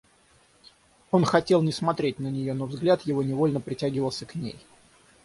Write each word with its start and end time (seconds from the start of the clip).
Он 1.11 1.25
хотел 1.25 1.61
не 1.61 1.71
смотреть 1.71 2.17
на 2.17 2.25
нее, 2.29 2.55
но 2.55 2.65
взгляд 2.65 3.03
его 3.03 3.21
невольно 3.21 3.61
притягивался 3.61 4.25
к 4.25 4.33
ней. 4.33 4.55